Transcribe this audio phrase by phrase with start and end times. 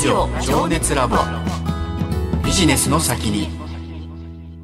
[0.00, 1.18] ジオ情熱ラボ。
[2.42, 3.50] ビジネスの先に。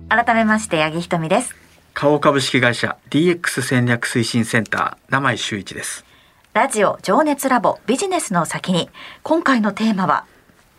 [0.09, 1.55] 改めまして八木ひとみです。
[1.93, 6.07] 花王株式会社 DX 戦略推進センター名前周一です。
[6.55, 8.89] ラジオ情熱ラボビジネスの先に。
[9.23, 10.25] 今回のテーマは？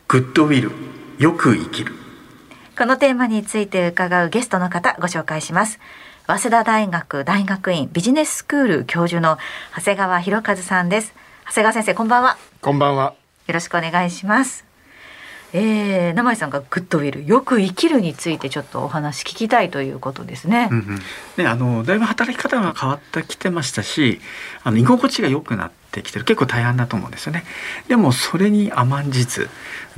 [0.07, 0.71] グッドウィル
[1.19, 1.93] よく生きる。
[2.75, 5.77] このテーマについて伺うゲストの方ご紹介します。
[6.25, 9.37] 早稲田大学大学院ビジネススクール教授の
[9.75, 11.13] 長谷川博和さんです。
[11.45, 12.37] 長谷川先生こんばんは。
[12.59, 13.13] こんばんは
[13.47, 14.67] よろしくお願いします
[15.53, 20.67] えー、名前さんがグッドウィルよく生きるについてちょっとお話聞きたいということですね。
[20.69, 20.99] うんうん、
[21.37, 24.19] ねあのだいぶ働き方が変わってきてましたし
[24.63, 27.43] あの居心地が良くなってきてる結構大半だと思うんですよね。
[27.87, 29.49] でもそれに甘んじず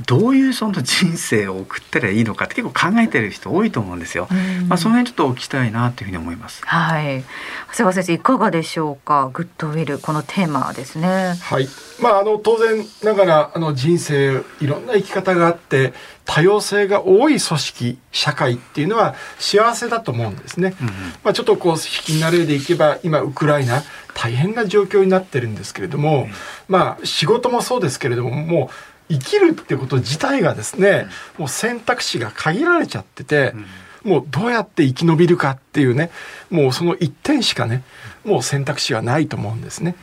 [0.06, 4.28] どういうその人生を送ったらいいのかって結構考えてる人多いと思うんですよ。
[4.68, 6.62] まあその辺ちょっとお聞きしたいなというふうに思います。
[6.64, 7.24] はい。
[7.72, 9.30] 長谷川先生いかがでしょうか？
[9.32, 11.34] グッドウィルこのテーマですね。
[11.40, 11.68] はい。
[12.00, 15.92] まああの当然ながらあの人生いろんな生き方があって
[16.24, 20.74] 多様性が多い組織社会っていうのは幸せだと思うんですね。
[20.80, 23.82] うんうん、まあちょっとこう引き慣れでいけば今ウクライナ
[24.14, 26.30] 大変な状況になってるんですけれども、うん、
[26.68, 28.70] まあ仕事もそうですけれどもも
[29.10, 33.54] う生きるってこと自体がですね、もう選択肢が限られちゃってて、
[34.02, 36.10] もうどうやって生き延びるかっていうね
[36.50, 37.82] もうその一点しかね
[38.24, 39.94] もう選択肢はないと思うんですね。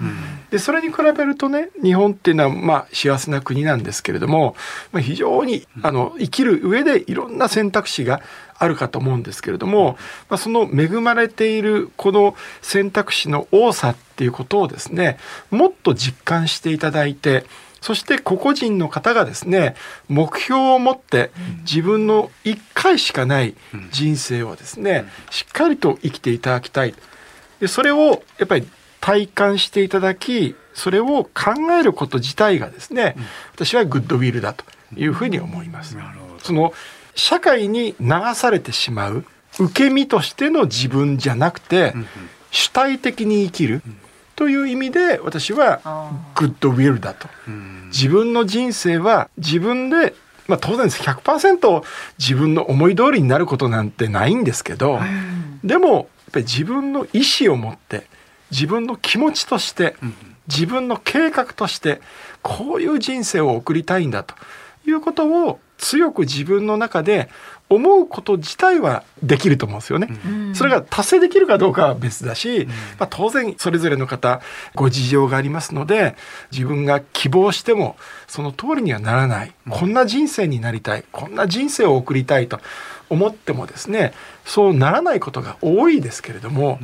[0.49, 4.55] でそれに比べるとね日本っていうのはまあ幸せな国なんですけれども、
[4.91, 8.21] まあ、非常にあの生きる上でいろんな選択肢が
[8.57, 9.97] あるかと思うんですけれども、
[10.29, 15.19] まあ、その恵まれているこの選択肢の多さっていうことをですね
[15.51, 17.45] もっと実感していただいて
[17.81, 19.75] そして個々人の方がですね
[20.08, 23.56] 目標を持って自分の1回しかない
[23.92, 26.94] 人生をですねしっかりと生きていただきたい。
[27.59, 28.67] でそれをやっぱり
[29.00, 33.16] 体感していただきそれを考えること自体がですね
[33.53, 35.95] 私はグッドウィルだというふうに思います。
[36.44, 36.73] その
[37.16, 39.25] 社会に流されてしまう
[39.59, 41.93] 受け身としての自分じゃなくて
[42.52, 43.82] 主体的に生きる
[44.37, 45.81] という意味で私は
[46.36, 47.27] グッドウィルだと。
[47.87, 50.14] 自分の人生は自分で
[50.48, 51.02] まあ、当然です。
[51.03, 51.83] 100%
[52.17, 54.99] 自分の思い通りになることなんてないんですけど、
[55.64, 58.08] でもやっぱり自分の意思を持って
[58.52, 59.95] 自分の気持ちとして
[60.48, 61.99] 自分の計画として
[62.42, 64.36] こういう人生を送りたいんだと
[64.86, 67.30] いうことを強く自分の中で
[67.70, 70.10] 思うこと自体はできると思うんですよね。
[70.54, 72.67] それが達成できるかどうかは別だし、
[72.98, 74.42] まあ、当然それぞれの方
[74.73, 76.16] ご事情がありますので
[76.52, 81.04] 自分が希望してもその通りにはならない、こんな人生になりたい。
[81.11, 82.60] こんな人生を送りたいと
[83.10, 84.14] 思ってもですね
[84.45, 86.80] そうならないことが多いですけれども、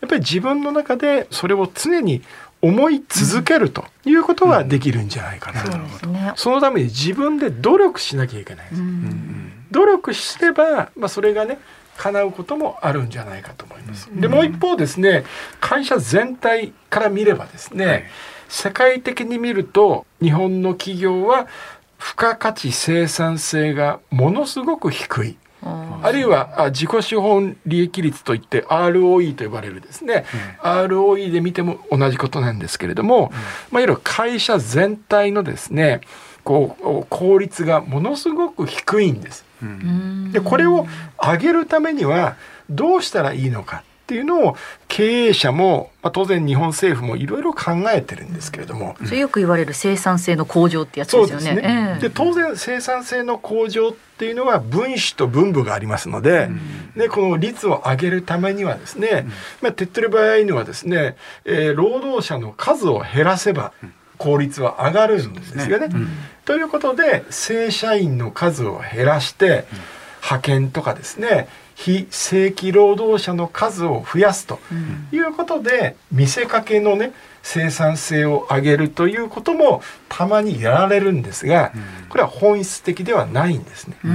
[0.00, 2.22] やっぱり自分の中でそれを常に
[2.62, 5.62] 思い続けるということはできるんじゃないかな、
[6.06, 6.12] うん。
[6.12, 11.58] ね、そのために自分で努力しなきゃいけないうん、努力すれば、まあ、それがね
[11.98, 14.08] 叶うこともあるんじゃないかと思います。
[14.12, 15.24] でもう一方ですね
[15.60, 18.04] 会社全体から見ればですね、はい、
[18.48, 21.46] 世界的に見ると日本の企業は
[21.98, 25.36] 付加価値生産性がものすごく低い。
[26.06, 30.24] あるいは自己資本利益率といって ROE と呼ばれるですね、
[30.62, 36.00] うん、ROE で見ても同じことなんですけれども、うん、まあ、いわゆる会社全体のですね
[36.44, 39.44] こう効率がものすごく低いんです。
[39.60, 40.86] うん、でこれを
[41.20, 42.36] 上げるためには
[42.70, 44.56] どうしたらいいのかっていうのを
[44.86, 51.56] 経営者も、まあ、当然日本政府もいろいろ考えてるんですけれども、それよく言われる生産性の向上ってやつですよね。
[51.56, 51.98] で、ね。
[52.00, 63.72] えー、当然生産性の向上っていうのは分子と分母がありますので、うん、でこの率を上げるためにはですね、うん、まあ、手っ取り早いのはですね、えー、労働者の数を減らせば
[64.18, 65.88] 効率は上がるんですよね。
[65.88, 65.88] ね。
[65.92, 66.08] うん、
[66.44, 69.64] ということで正社員の数を減らして、
[70.22, 74.58] 派遣とかですね非正規労働者の数を増やすと
[75.12, 81.72] いうことで、見せかけのね生産性を上げるということもたまにやられるんですが、
[82.08, 83.96] これは本質的ではないんですね。
[84.02, 84.10] や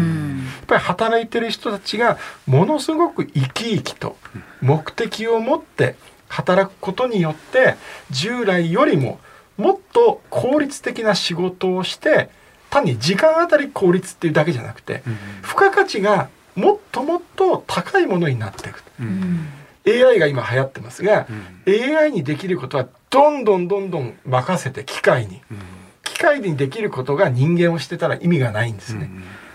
[0.63, 2.17] っぱり働いてる人たちが
[2.47, 4.17] ものすごく生き生きと
[4.59, 5.95] 目的を持って
[6.29, 7.75] 働くことによって
[8.09, 9.19] 従来よりも
[9.57, 12.29] もっと効率的な仕事をして
[12.71, 15.03] 単に時間あたり効率っていうだけじゃなくて、
[15.43, 19.47] 付加価値がもっともっと高いものになっていく、うん、
[19.87, 21.27] AI が今流行ってますが、
[21.65, 25.57] うん、AI にできることはどんどんどんどん任せて機械に、うん、
[26.03, 29.09] 機械にできることが人間をしてたら意味がないんですね、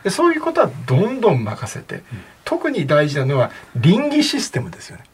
[0.05, 2.03] でそういうことはどんどん任せて、
[2.45, 5.05] 特に大事なのは倫理システムですよね。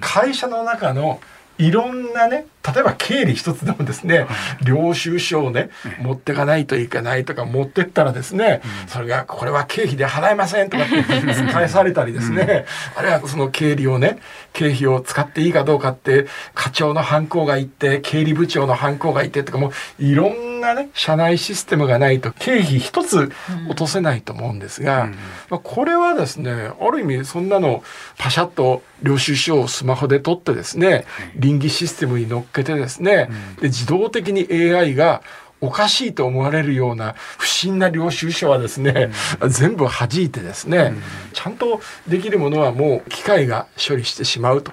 [0.00, 1.20] 会社の中の
[1.58, 4.26] いろんなね例えば経理一つでもですね、
[4.64, 5.68] 領収書をね、
[6.00, 11.02] 持ってかないといけないとか持ってったらですね、それがこれは経費で払えませんとかって
[11.52, 12.64] 返されたりですね、
[12.96, 14.18] あるいはその経理をね
[14.54, 19.68] 経費を使っていいかどうかって課長の犯行がいって経理部長の犯行がいてとかも
[20.00, 23.30] ういろんなね社内システムがないと経費一つ
[23.68, 25.10] 落とせないと思うんですが、
[25.50, 27.82] まあ、これはですねある意味そんなの
[28.16, 31.04] パシャッと領収書をスマホで取ってですね
[31.36, 33.28] 倫理システムに乗っけてですね、
[33.60, 35.22] で自動的に AI が
[35.60, 41.02] おかしいと思われるような不審な領収書はですね、うん、全部弾いてですね、うん、
[41.32, 44.72] ちゃんとできるものはもう機械が処理してしまうと。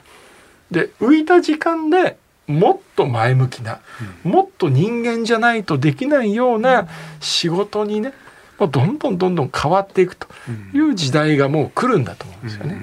[0.70, 2.18] で浮いた時間で
[2.48, 3.80] もっと前向きな、
[4.26, 6.88] うん、もっと人間じゃないとできないような
[7.20, 8.14] 仕事にね、
[8.60, 10.28] もうどんどんどんどん変わっていくと
[10.74, 12.80] いう時代がもう来るんだと思うんですよね。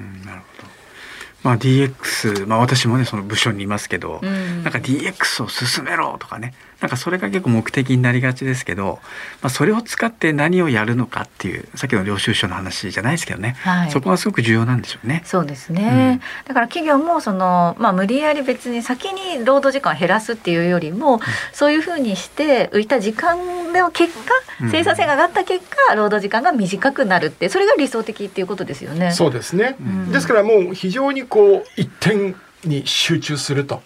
[1.41, 8.99] まあ、DX、まあ、私もねその部署にいますけど、うん、なんか DX を進めろとかねなんかそれが結構目的になりがちですけど、
[9.41, 15.21] まあ、それを使って何をやるのかっていうさっきの領収書の話じゃないですけどね、はい、そこがすごく重要なんでしょうね。
[15.25, 21.19] そうですね、うん、だから企業もその、まあ、無理やり別に先に労働時間を減らすっていうよりも、うん、
[21.51, 24.33] そういうふうにして浮いた時間の結果
[24.71, 29.11] 生産性が上がった結果、労働時間が短くなるってそれが理想的っていうことですよね。
[29.11, 29.75] そうですね、
[30.11, 33.81] ですからもう非常にこう一点に集中すると。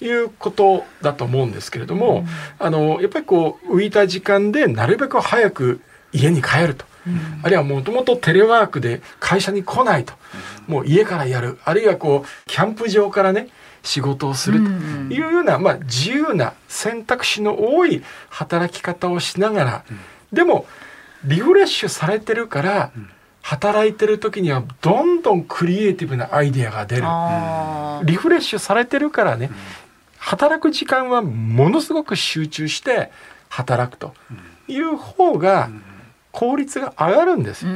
[0.00, 2.24] いうことだと思うんですけれども、
[2.60, 5.80] うん、あのやっぱりこう浮いた時間でなるべく早く
[6.12, 10.14] 家に帰ると、うん、あるいはもともとテレワークで会社に来ないと、
[10.68, 11.58] うん、もう家からやる。
[11.64, 13.48] あるいはこうキャンプ場からね
[13.82, 14.68] 仕事をすると
[15.14, 19.84] いうような、まあ、自由な選択肢の多い働き方をしながら、
[20.32, 20.66] でも
[21.24, 22.90] リフレッシュされてるから、
[23.42, 27.02] 働いてる時にはどんどんクリエイティブなアイデアが出る。
[28.04, 29.50] リフレッシュされてるからね、
[30.26, 33.12] 働く時間はものすごく集中して
[33.48, 34.12] 働くと
[34.66, 35.70] いう方が
[36.32, 37.70] 効率が上がるんですよ。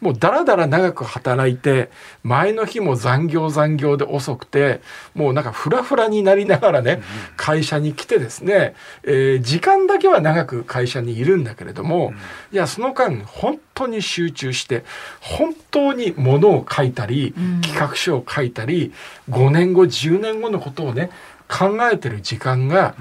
[0.00, 1.90] もうだらだら長く働いて
[2.22, 4.80] 前の日も残業残業で遅くて
[5.14, 7.02] もうなんかフラフラになりながらね
[7.36, 12.14] 会社に来てですね、えー、時間だけは長く会社にいるんだけれども
[12.52, 14.84] いやその間本当に集中して
[15.20, 18.92] 本当にものを書いたり企画書を書いたり
[19.28, 21.10] 5年後10年後のことをね
[21.48, 22.94] 考えてる時間が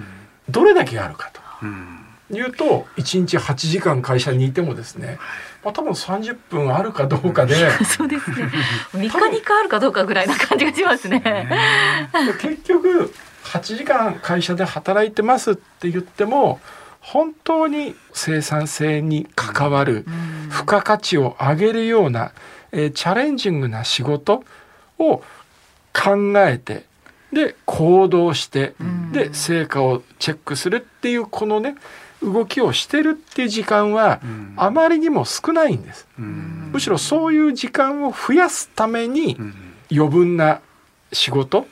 [0.49, 1.41] どれだけあるかと。
[2.29, 5.17] いうと1日8時間会社にいてもですね、
[5.63, 7.55] まあ、多分30分あるかどうかで
[7.85, 8.49] そうですね。
[8.91, 11.21] 3日に1回あるかどうかぐらいな感じがしますね。
[12.41, 13.13] 結局
[13.45, 16.59] 8時間会社で働いてますって言っても
[16.99, 20.05] 本当に生産性に関わる
[20.49, 22.33] 付加価値を上げるような、
[22.73, 24.44] えー、チャレンジングな仕事
[24.99, 25.23] を
[25.94, 26.87] 考えて
[27.31, 28.74] で行動して、
[29.12, 31.75] で成果をチェックするっていうこのね
[32.24, 34.21] 動きをしてるっていう時間は
[34.56, 36.07] あまりにも少ないんです。
[36.18, 39.38] むしろそういう時間を増やすために
[39.91, 40.62] 余分な
[41.12, 41.68] 仕事、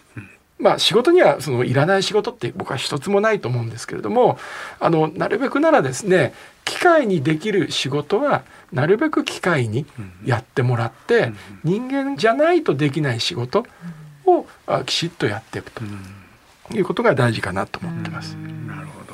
[0.60, 4.38] まあ仕事にはそのいらない仕事って僕は一つもないと思うんですけれども
[4.80, 9.86] あのなるべくならですね機械にできる仕事はなるべく機械に
[10.26, 11.32] やってもらって
[11.64, 13.66] 人間じゃないとできない仕事
[14.26, 14.46] を
[14.86, 15.82] きちっとやっていくと。
[16.74, 18.34] いうことが大事かなと思ってます。
[18.34, 19.14] なるほど。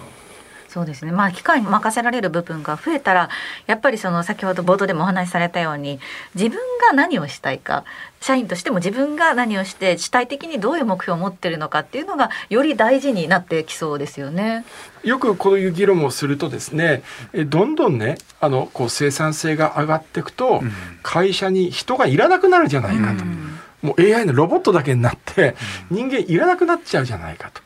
[0.69, 1.11] そうですね。
[1.11, 3.29] まあ機械に任せられる部分が増えたら
[3.67, 5.99] やっぱりその先ほど冒頭でもお話しされたように
[6.33, 7.83] 自分が何をしたいか
[8.21, 14.63] 社員としても自分が何をして主体的にどういう目標を持ってるのかっていうのがより大事になってきそうですよね。
[15.03, 17.03] よくこういう議論をするとですね
[17.47, 20.61] どんどんねあのこう生産性が上がっていくと、
[21.03, 23.25] 会社に人がいらなくなるじゃないかと。
[23.25, 23.50] うん
[23.81, 25.55] もう AI のロボットだけになって
[25.89, 27.61] 人間いらなくなっちゃうじゃないかと。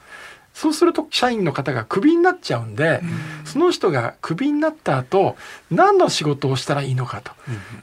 [0.54, 3.02] そうすると社員の方がクビになっちゃうんで、
[3.44, 5.36] その人がクビになった後
[5.70, 7.32] 何の仕事をしたらいいのかと、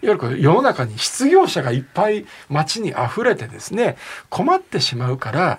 [0.01, 3.99] いわゆる世の中に失業者がいっぱい街に溢れてですね
[4.31, 5.59] 困ってしまうから、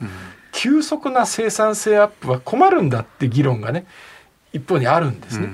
[0.51, 3.85] 急速な生産性アップは困るんだって議論がね
[4.51, 5.49] 一方にあるんですね。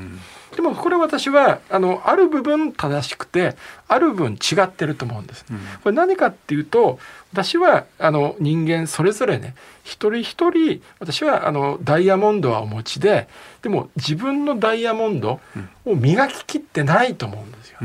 [0.55, 3.55] でもこれ私はあのある部分正しくて
[3.87, 5.45] ある分違ってると思うんです。
[5.83, 6.99] これ何かっていうと
[7.31, 13.27] 私はあの人間それぞれね一人一人私はあのダイヤモンドはお持ちで
[13.61, 15.39] でも自分のダイヤモンド
[15.85, 17.77] を磨ききってないと思うんですよ。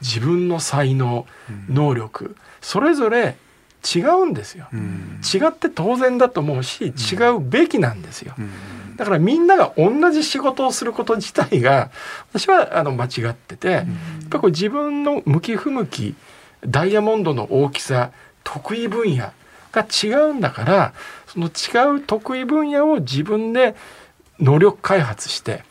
[0.00, 1.26] 自分の才能
[1.68, 2.36] 能力。
[2.60, 3.36] それぞれ
[3.94, 8.34] 違うんですよ、違って当然だと思うし違うべきなんですよ、
[8.96, 11.90] だからみんなが同じ仕事をすること自体が
[12.32, 13.86] 私はあの間違ってて、やっ
[14.30, 16.14] ぱこう自分の向き不向き
[16.66, 18.10] ダイヤモンドの大きさ
[18.44, 19.32] 得意分野
[19.72, 20.94] が違うんだから
[21.26, 23.76] その違う得意分野を自分で
[24.38, 25.64] 能力開発して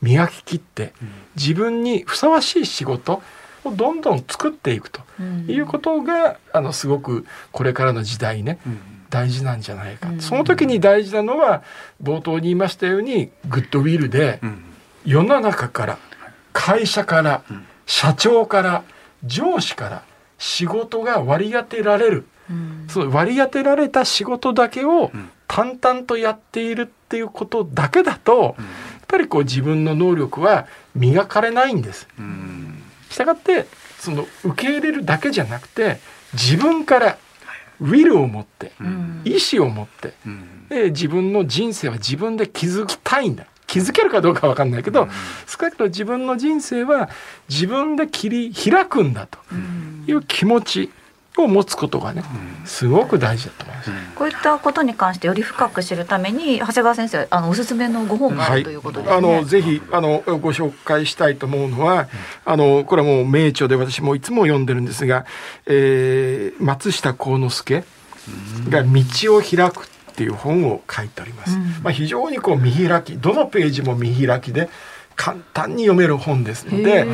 [0.00, 0.92] 磨き切って
[1.36, 3.22] 自分にふさわしい仕事
[3.64, 5.00] をどんどん作っていくと
[5.48, 8.58] いうことがあのすごくこれからの時代ね
[9.10, 11.62] 大事なんじゃないか、その時に大事なのは
[12.02, 14.40] 冒頭に言いましたようにグッドウィルで
[15.04, 15.98] 世の中から
[16.52, 17.42] 会社から
[17.86, 18.84] 社長から
[19.24, 20.02] 上司から
[20.38, 22.26] 仕事が割り当てられる、
[22.88, 25.10] その割り当てられた仕事だけを
[25.46, 28.54] 淡々とやっているっていうことだけだと、やっ
[29.08, 32.06] ぱりこう自分の能力は磨かれないんです。
[32.06, 32.22] した
[33.24, 33.66] がって
[33.98, 35.98] その受け入れるだけじゃなくて
[36.32, 37.18] 自分から
[37.80, 38.72] ウィルを持って、
[39.24, 40.12] 意志を持って、
[40.68, 43.46] で自分の人生は自分で築きたいんだ。
[43.68, 45.08] 気づけるかどうかわかんないけど、うん、
[45.46, 47.10] 少なくとも自分の人生は
[47.50, 49.38] 自分で切り開くんだと
[50.06, 50.90] いう気持ち
[51.42, 52.22] を持つことがね、
[52.64, 59.10] すごく大事だと思います、こういったことに関してより深く知るために長谷川先生あのおすすめのご本があるということで、ね。
[59.10, 62.08] はい、あのぜひあのご紹介したいと思うのは、
[62.44, 65.26] あのこれはもう名著で私もいつも読んでるんですが、
[65.66, 67.84] えー、松下幸之助
[68.68, 71.56] が道を開くっていう本を書いております。
[71.56, 74.68] うん、まあ、非常にこう見開きどのページも見開きで
[75.18, 77.04] 簡単に読める本ですのであ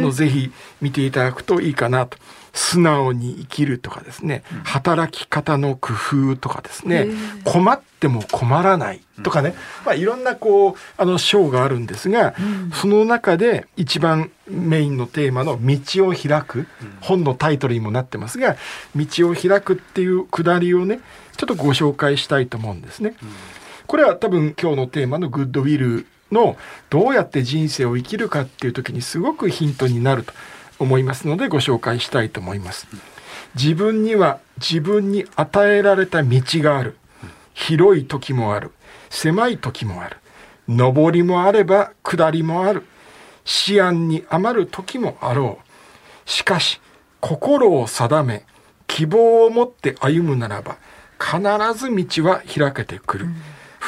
[0.00, 0.50] のぜひ
[0.80, 2.18] 見ていただくといいかなと。
[2.52, 7.06] 素直に生きるとかですね、働き方の工夫とかですね、
[7.44, 12.34] 困っても困らないとかね、まあ、いろんなこうあの章があるんですが、
[12.74, 16.66] その中で一番メインのテーマの「道を開く」
[17.00, 18.56] 本のタイトルにもなってますが
[18.96, 21.00] 「道を開く」っていうくだりをね
[21.36, 23.14] ちょっとご紹介したいと思うんですね。
[23.86, 26.56] これは多分今日のテーマのグッドウィルの
[26.88, 30.32] どうやって人生を生きるかっていう時にすごくヒントになると
[30.78, 32.86] 思いますのでご紹介したいと思います。
[33.54, 36.96] 自分には自分に与えられた道がある。
[37.54, 38.70] 広い時もある。
[39.10, 40.16] 狭い時もある。
[40.68, 42.84] 上りもあれば下りもある。
[43.68, 46.30] 思案に余る時もあろう。
[46.30, 46.80] しかし、
[47.20, 48.44] 心を定め、
[48.86, 50.76] 希望を持って歩むならば、
[51.18, 51.38] 必
[51.78, 53.36] ず道は開けてくる、うん、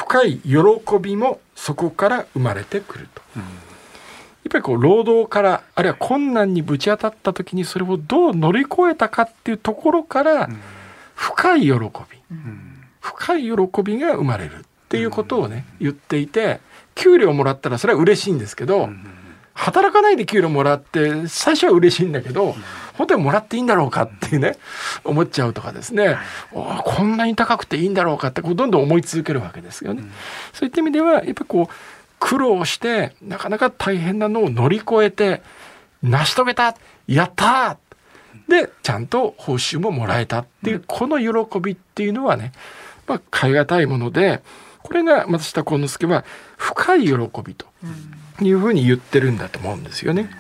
[0.03, 0.59] 深い喜
[1.01, 3.51] びもそこから生まれてくると、うん、やっ
[4.51, 10.49] ぱりこう労働からあるいは困難にぶち当たった時にそれをどう乗り越えたかっていうところから
[11.15, 16.61] 深い喜び、うん、深い喜びが生まれるっていうことをね言っていて
[16.95, 18.91] 給料もらったらそれは嬉しいんですけど、
[19.55, 22.55] 働かないで給料もらって最初は嬉しいんだけど、
[22.95, 24.57] 本当にもらっていいんだろうかってね、
[25.05, 26.17] 思っちゃうとかですね、
[26.53, 30.05] こんなに高くていいんだろうかってこうどんどん思い続けるわけですよね。
[30.53, 31.75] そういった意味ではやっぱりこう
[32.19, 35.43] 苦労してなかなか大変なのを乗り越えて
[36.03, 36.77] 成し遂げた
[37.09, 37.79] やった
[38.49, 42.53] でちゃんと報酬ももらえたっていうこの喜びっていうのはね、
[43.09, 44.43] まあ、買い難いもので
[44.83, 46.25] これが松下幸之助は
[46.57, 47.13] 深い喜
[47.45, 47.67] びと
[48.41, 49.39] いうふうに言ってるん。
[49.39, 49.85] だと思うん。
[49.85, 50.31] ですよね。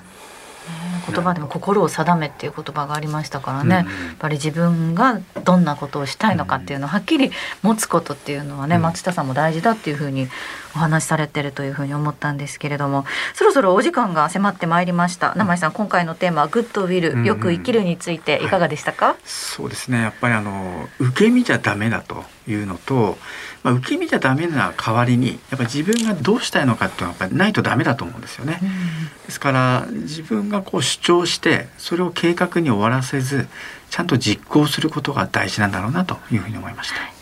[1.08, 3.84] 言葉でも心を定めっていう言葉がありましたからね、やっ
[4.20, 5.62] ぱり自分がどん。
[5.64, 7.30] なことをしたいのかっていうのをはっきり
[7.62, 9.26] 持つことっていうのはね、松下さん。
[9.26, 10.28] も大事だっていうふうに
[10.76, 15.34] お話しされてるというふうに思ったんですけれどもそろそろお時間が迫ってまいりました。
[15.34, 18.52] 生井さん今回のテーマは「グッドウィルよく生きる」についてい。
[18.52, 20.02] かがでしたか、はい、そうですね。
[20.02, 23.18] やっぱりあの受け身じゃダメだというのと、
[23.62, 28.60] まあ、受け身じゃダメな代わりにやっぱり自分がどうしたいのかっていうのはやっぱりないとダメだと思うんですよね。
[29.26, 33.48] ですから自分がこう主張してそれを計画に終わらせず
[33.90, 37.21] ちゃんと実行することが大事なんだろうなというふうに思いました。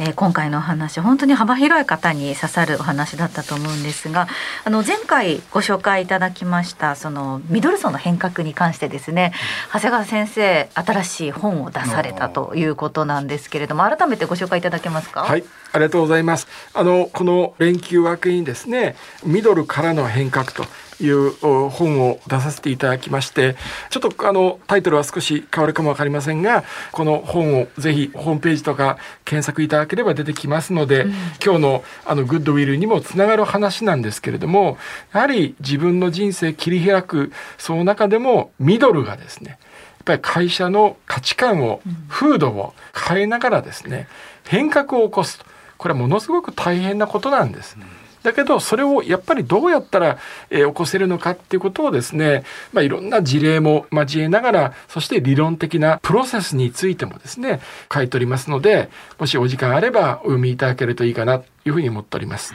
[0.00, 4.28] えー、今回のお話本当に幅広い方に刺さるお話だったと思うんですが
[4.64, 9.32] あの前回ご紹介いただきましたそのミドル層の変革に関してですね
[9.72, 15.22] 長谷川先生新しい本を出されたということなんですけれども改めてご紹介いただけますか？
[15.22, 16.48] はいありがとうございます。
[16.72, 20.64] あのこの連休明けにですねミドルからの変革と
[21.00, 21.30] いう
[21.70, 23.56] 本を出させていただきまして
[23.90, 31.12] ちょっとあのタイトルは少し変わるかも分かりませんがこの本をぜひホームページとか検索いただければ出てきますので、うん、
[31.44, 34.78] 今日のあのグッドウィルにもつながる話なんですけれども
[35.12, 39.58] やはり自分の人生切り開くその中でもミドルがですねやっ
[40.04, 44.08] ぱり会社の価値観を、風土を変えながらですね
[44.46, 45.44] 変革を起こすと。
[45.76, 47.76] これはものすごく大変なことなんです。
[47.78, 50.18] うんだけどそれをやっぱりどうやったら、
[50.50, 57.60] えー、起こせるのかっていうことをですね、まあ、いろんな事例も交えながらそして理論的なプロセスについてもですね
[57.92, 62.54] 書いておりますのでもしお時間あればお読みいただけるといいかなというふうに思っております。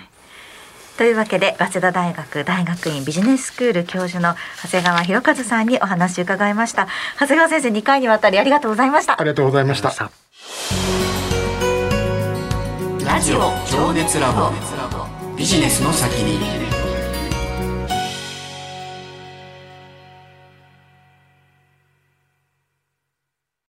[0.97, 6.87] というわけで早稲田大学大学院ビジネススクール教授の長谷川博和さんにお話を伺いました。
[7.19, 9.19] 長谷川先生2回にわたりありがとうございました。
[9.19, 10.11] ありがとうございました。
[13.23, 13.39] ジオ
[13.71, 14.51] 情熱ラボ
[15.35, 16.62] ビジネスの先に。